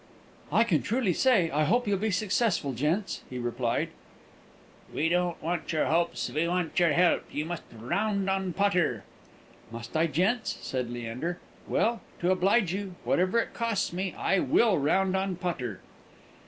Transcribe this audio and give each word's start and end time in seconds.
"I 0.51 0.63
can 0.63 0.81
truly 0.81 1.13
say, 1.13 1.51
I 1.51 1.63
hope 1.65 1.87
you'll 1.87 1.99
be 1.99 2.09
successful, 2.09 2.73
gents," 2.73 3.21
he 3.29 3.37
replied. 3.37 3.89
"We 4.91 5.09
don't 5.09 5.39
want 5.43 5.71
your 5.71 5.85
hopes, 5.85 6.27
we 6.31 6.47
want 6.47 6.79
your 6.79 6.93
help. 6.93 7.25
You 7.31 7.45
must 7.45 7.61
round 7.71 8.27
on 8.27 8.53
Potter." 8.53 9.03
"Must 9.69 9.95
I, 9.95 10.07
gents?" 10.07 10.57
said 10.59 10.89
Leander. 10.89 11.37
"Well, 11.67 12.01
to 12.19 12.31
oblige 12.31 12.73
you, 12.73 12.95
whatever 13.03 13.37
it 13.37 13.53
costs 13.53 13.93
me, 13.93 14.15
I 14.17 14.39
will 14.39 14.79
round 14.79 15.15
on 15.15 15.35
Potter." 15.35 15.81